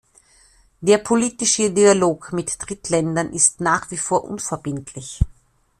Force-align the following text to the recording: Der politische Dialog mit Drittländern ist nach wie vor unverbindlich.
Der 0.81 0.97
politische 0.97 1.69
Dialog 1.69 2.33
mit 2.33 2.57
Drittländern 2.57 3.31
ist 3.33 3.61
nach 3.61 3.91
wie 3.91 3.97
vor 3.99 4.23
unverbindlich. 4.23 5.21